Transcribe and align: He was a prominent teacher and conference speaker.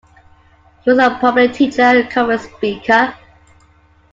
He 0.81 0.89
was 0.89 0.97
a 0.97 1.15
prominent 1.19 1.53
teacher 1.53 1.83
and 1.83 2.09
conference 2.09 2.51
speaker. 2.57 3.13